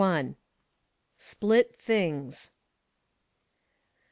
[1.19, 2.49] •'SPLIT THINGS."